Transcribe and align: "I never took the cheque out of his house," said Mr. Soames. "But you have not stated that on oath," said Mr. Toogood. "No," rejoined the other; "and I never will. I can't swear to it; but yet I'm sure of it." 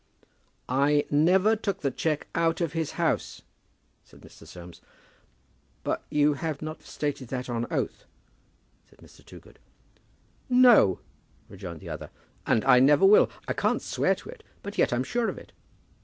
"I 0.67 1.05
never 1.11 1.55
took 1.55 1.81
the 1.81 1.91
cheque 1.91 2.25
out 2.33 2.59
of 2.59 2.73
his 2.73 2.93
house," 2.93 3.43
said 4.03 4.21
Mr. 4.21 4.47
Soames. 4.47 4.81
"But 5.83 6.01
you 6.09 6.33
have 6.33 6.63
not 6.63 6.81
stated 6.81 7.27
that 7.27 7.51
on 7.51 7.67
oath," 7.71 8.05
said 8.89 8.97
Mr. 8.97 9.23
Toogood. 9.23 9.59
"No," 10.49 11.01
rejoined 11.49 11.81
the 11.81 11.89
other; 11.89 12.09
"and 12.47 12.65
I 12.65 12.79
never 12.79 13.05
will. 13.05 13.29
I 13.47 13.53
can't 13.53 13.79
swear 13.83 14.15
to 14.15 14.29
it; 14.29 14.43
but 14.63 14.75
yet 14.79 14.91
I'm 14.91 15.03
sure 15.03 15.29
of 15.29 15.37
it." 15.37 15.51